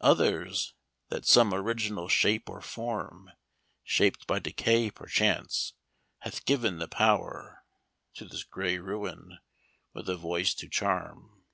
[0.00, 0.72] "Others,
[1.10, 3.30] that some original shape or form,
[3.84, 5.74] Shaped by decay perchance,
[6.20, 7.62] hath given the power
[8.14, 9.36] To this gray ruin,
[9.92, 11.44] with a voice to charm.